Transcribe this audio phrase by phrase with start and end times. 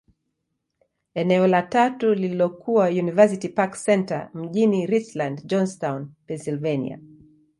[1.13, 6.99] Eneo la tatu lililokuwa University Park Centre, mjini Richland, Johnstown, Pennyslvania.